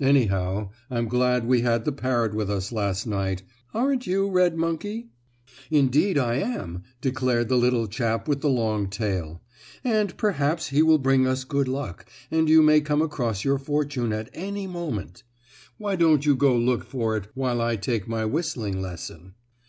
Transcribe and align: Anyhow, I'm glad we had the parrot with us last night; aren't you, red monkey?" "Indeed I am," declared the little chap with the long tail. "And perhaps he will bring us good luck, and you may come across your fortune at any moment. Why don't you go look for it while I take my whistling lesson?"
Anyhow, 0.00 0.70
I'm 0.92 1.08
glad 1.08 1.44
we 1.48 1.62
had 1.62 1.84
the 1.84 1.90
parrot 1.90 2.34
with 2.36 2.48
us 2.48 2.70
last 2.70 3.04
night; 3.04 3.42
aren't 3.74 4.06
you, 4.06 4.28
red 4.30 4.56
monkey?" 4.56 5.10
"Indeed 5.72 6.16
I 6.16 6.36
am," 6.36 6.84
declared 7.00 7.48
the 7.48 7.56
little 7.56 7.88
chap 7.88 8.28
with 8.28 8.42
the 8.42 8.48
long 8.48 8.88
tail. 8.88 9.42
"And 9.82 10.16
perhaps 10.16 10.68
he 10.68 10.84
will 10.84 10.98
bring 10.98 11.26
us 11.26 11.42
good 11.42 11.66
luck, 11.66 12.06
and 12.30 12.48
you 12.48 12.62
may 12.62 12.80
come 12.80 13.02
across 13.02 13.42
your 13.44 13.58
fortune 13.58 14.12
at 14.12 14.30
any 14.34 14.68
moment. 14.68 15.24
Why 15.78 15.96
don't 15.96 16.24
you 16.24 16.36
go 16.36 16.54
look 16.56 16.84
for 16.84 17.16
it 17.16 17.26
while 17.34 17.60
I 17.60 17.74
take 17.74 18.06
my 18.06 18.24
whistling 18.24 18.80
lesson?" 18.80 19.34